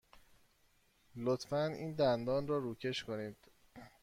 [1.15, 3.37] لطفاً این دندان را روکش کنید.